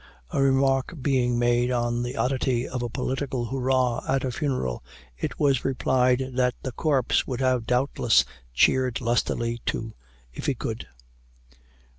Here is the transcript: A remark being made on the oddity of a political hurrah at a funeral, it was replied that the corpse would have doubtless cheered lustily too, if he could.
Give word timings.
A 0.31 0.41
remark 0.41 0.95
being 0.99 1.37
made 1.37 1.69
on 1.69 2.01
the 2.01 2.15
oddity 2.17 2.67
of 2.67 2.81
a 2.81 2.89
political 2.89 3.45
hurrah 3.45 4.01
at 4.09 4.23
a 4.23 4.31
funeral, 4.31 4.83
it 5.15 5.39
was 5.39 5.63
replied 5.63 6.31
that 6.33 6.55
the 6.63 6.71
corpse 6.71 7.27
would 7.27 7.39
have 7.39 7.67
doubtless 7.67 8.25
cheered 8.51 8.99
lustily 8.99 9.61
too, 9.63 9.93
if 10.33 10.47
he 10.47 10.55
could. 10.55 10.87